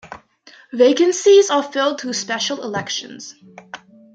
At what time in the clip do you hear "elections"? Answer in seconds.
2.63-3.35